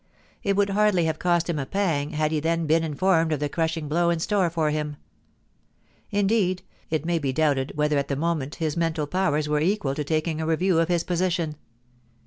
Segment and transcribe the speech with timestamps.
[0.41, 3.39] It would hardly have cost him a pang had he then been in formed of
[3.39, 4.95] the crushing blow in store for him;
[6.09, 10.03] indeed, it may be doubted whether at the moment his mental powers were equal to
[10.03, 11.55] taking a review of his position.